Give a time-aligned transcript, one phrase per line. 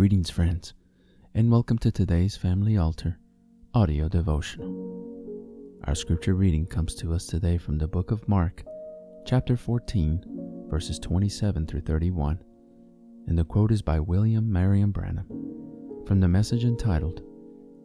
[0.00, 0.72] Greetings, friends,
[1.34, 3.18] and welcome to today's Family Altar
[3.74, 4.72] audio devotional.
[5.84, 8.64] Our scripture reading comes to us today from the book of Mark,
[9.26, 12.42] chapter 14, verses 27 through 31,
[13.26, 15.26] and the quote is by William Marrion Branham
[16.06, 17.20] from the message entitled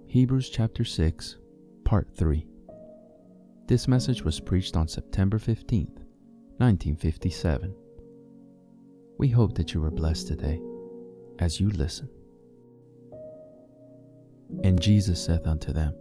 [0.08, 1.36] Hebrews chapter 6,
[1.84, 2.48] part 3.
[3.68, 6.00] This message was preached on September 15th,
[6.60, 7.76] 1957.
[9.18, 10.62] We hope that you were blessed today
[11.40, 12.10] as you listen.
[14.64, 15.94] And Jesus saith unto them,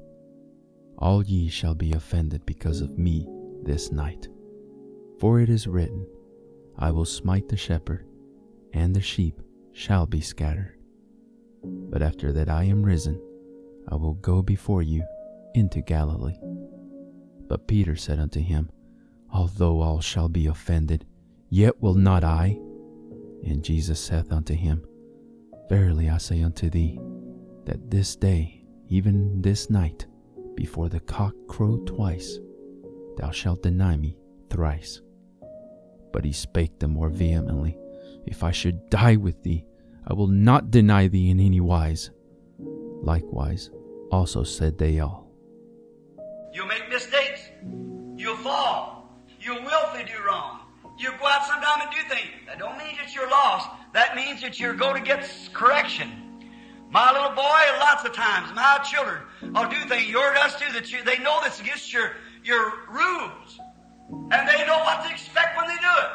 [0.99, 3.27] All ye shall be offended because of me
[3.63, 4.29] this night.
[5.19, 6.07] For it is written,
[6.79, 8.07] I will smite the shepherd,
[8.73, 9.41] and the sheep
[9.73, 10.77] shall be scattered.
[11.63, 13.21] But after that I am risen,
[13.89, 15.05] I will go before you
[15.55, 16.39] into Galilee.
[17.49, 18.71] But Peter said unto him,
[19.33, 21.07] Although all shall be offended,
[21.51, 22.59] yet will not I.
[23.45, 24.85] And Jesus saith unto him,
[25.69, 26.99] Verily I say unto thee,
[27.65, 30.07] that this day, even this night,
[30.55, 32.39] before the cock crow twice,
[33.17, 34.17] thou shalt deny me
[34.51, 35.01] thrice.
[36.13, 37.77] But he spake the more vehemently,
[38.27, 39.67] If I should die with thee,
[40.07, 42.11] I will not deny thee in any wise.
[43.03, 43.71] Likewise,
[44.11, 45.31] also said they all.
[46.53, 47.41] You'll make mistakes.
[48.17, 49.11] You'll fall.
[49.41, 50.61] You'll willfully do wrong.
[50.99, 52.31] You'll go out sometime and do things.
[52.47, 53.69] That don't mean that you're lost.
[53.95, 56.11] That means that you're going to get correction.
[56.91, 59.23] My little boy, lots of times, my children
[59.55, 63.59] I'll do things, your does too, that you, they know that's against your, your rules.
[64.11, 66.11] And they know what to expect when they do it.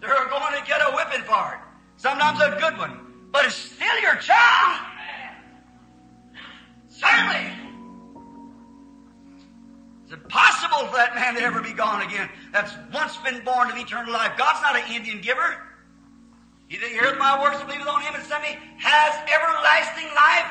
[0.00, 1.60] They're going to get a whipping for it.
[1.96, 2.98] Sometimes a good one.
[3.30, 4.80] But it's still your child.
[6.88, 7.52] Certainly.
[10.04, 12.28] It's impossible for that man to ever be gone again.
[12.52, 14.36] That's once been born of eternal life.
[14.36, 15.56] God's not an Indian giver.
[16.72, 20.48] He that heareth my words and believeth on him and sent me has everlasting life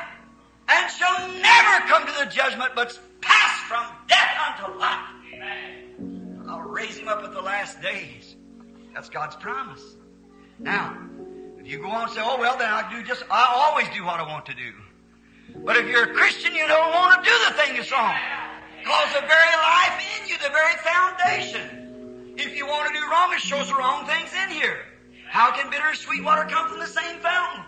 [0.68, 5.02] and shall never come to the judgment, but pass from death unto life.
[5.34, 6.44] Amen.
[6.48, 8.36] I'll raise him up at the last days.
[8.94, 9.82] That's God's promise.
[10.60, 10.96] Now,
[11.58, 14.04] if you go on and say, oh, well, then I do just, I always do
[14.04, 14.70] what I want to do.
[15.64, 18.14] But if you're a Christian, you don't want to do the thing that's wrong.
[18.78, 22.34] Because the very life in you, the very foundation.
[22.38, 24.86] If you want to do wrong, it shows the wrong things in here.
[25.32, 27.64] How can bitter and sweet water come from the same fountain?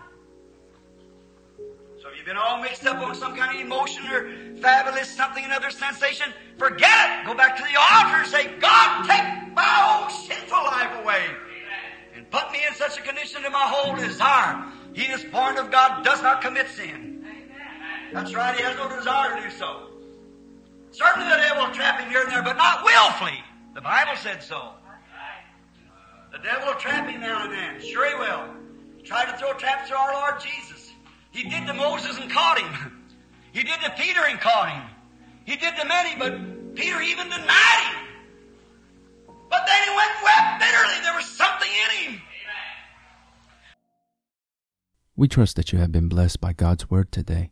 [1.99, 4.29] So if you've been all mixed up on some kind of emotion or
[4.61, 7.25] fabulous something, another sensation, forget it.
[7.25, 11.25] Go back to the altar and say, God, take my old sinful life away.
[12.13, 14.63] And put me in such a condition that my whole desire.
[14.93, 17.25] He is born of God does not commit sin.
[18.13, 19.87] That's right, he has no desire to do so.
[20.91, 23.43] Certainly the devil will trap him here and there, but not willfully.
[23.73, 24.73] The Bible said so.
[26.35, 27.81] The devil will trap him now and then.
[27.81, 28.43] Sure he will.
[29.05, 30.91] Try to throw traps to our Lord Jesus.
[31.31, 33.05] He did to Moses and caught him.
[33.53, 34.83] He did to Peter and caught him.
[35.45, 38.05] He did to many, but Peter even denied him.
[39.49, 41.01] But then he went and wept bitterly.
[41.03, 42.21] There was something in him.
[45.15, 47.51] We trust that you have been blessed by God's Word today.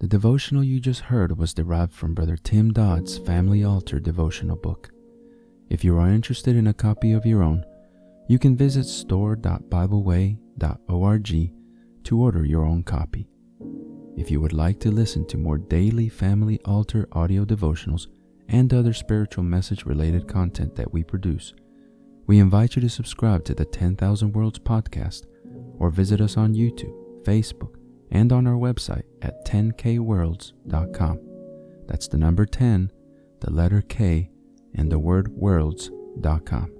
[0.00, 4.90] The devotional you just heard was derived from Brother Tim Dodd's Family Altar devotional book.
[5.68, 7.64] If you are interested in a copy of your own,
[8.30, 11.52] you can visit store.bibleway.org
[12.04, 13.26] to order your own copy.
[14.16, 18.06] If you would like to listen to more daily Family Altar audio devotionals
[18.46, 21.54] and other spiritual message related content that we produce,
[22.28, 25.26] we invite you to subscribe to the 10,000 Worlds podcast
[25.80, 27.74] or visit us on YouTube, Facebook,
[28.12, 31.18] and on our website at 10kworlds.com.
[31.88, 32.92] That's the number 10,
[33.40, 34.30] the letter K,
[34.76, 36.79] and the word worlds.com.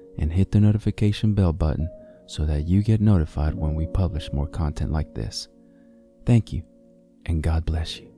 [0.17, 1.89] and hit the notification bell button
[2.27, 5.47] so that you get notified when we publish more content like this.
[6.25, 6.63] Thank you,
[7.25, 8.09] and God bless you.